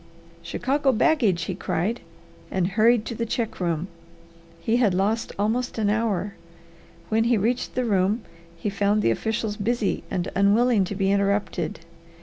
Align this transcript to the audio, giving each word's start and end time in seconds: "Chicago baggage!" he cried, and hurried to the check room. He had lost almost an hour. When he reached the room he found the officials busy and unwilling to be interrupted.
"Chicago 0.41 0.91
baggage!" 0.91 1.43
he 1.43 1.53
cried, 1.53 2.01
and 2.49 2.69
hurried 2.69 3.05
to 3.05 3.13
the 3.13 3.23
check 3.23 3.59
room. 3.59 3.87
He 4.59 4.77
had 4.77 4.95
lost 4.95 5.31
almost 5.37 5.77
an 5.77 5.91
hour. 5.91 6.33
When 7.09 7.25
he 7.25 7.37
reached 7.37 7.75
the 7.75 7.85
room 7.85 8.23
he 8.57 8.71
found 8.71 9.03
the 9.03 9.11
officials 9.11 9.57
busy 9.57 10.03
and 10.09 10.31
unwilling 10.35 10.85
to 10.85 10.95
be 10.95 11.11
interrupted. 11.11 11.81